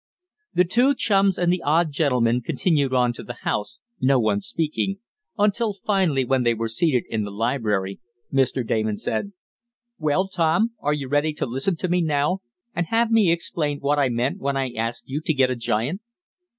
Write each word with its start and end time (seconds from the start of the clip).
The 0.55 0.63
two 0.65 0.95
chums 0.95 1.37
and 1.37 1.53
the 1.53 1.61
odd 1.61 1.91
gentleman 1.91 2.41
continued 2.41 2.91
on 2.91 3.13
to 3.13 3.21
the 3.23 3.35
house, 3.41 3.77
no 4.01 4.19
one 4.19 4.41
speaking, 4.41 4.97
until 5.37 5.73
finally, 5.73 6.25
when 6.25 6.41
they 6.41 6.55
were 6.55 6.69
seated 6.69 7.03
in 7.07 7.23
the 7.23 7.29
library, 7.29 7.99
Mr. 8.33 8.65
Damon 8.65 8.97
said: 8.97 9.31
"Well, 9.99 10.27
Tom, 10.27 10.71
are 10.79 10.93
you 10.93 11.07
ready 11.07 11.33
to 11.33 11.45
listen 11.45 11.75
to 11.75 11.87
me 11.87 12.01
now, 12.01 12.39
and 12.75 12.87
have 12.87 13.11
me 13.11 13.31
explain 13.31 13.77
what 13.79 13.99
I 13.99 14.09
meant 14.09 14.39
when 14.39 14.57
I 14.57 14.71
asked 14.73 15.07
you 15.07 15.21
to 15.21 15.33
get 15.35 15.51
a 15.51 15.55
giant?" 15.55 16.01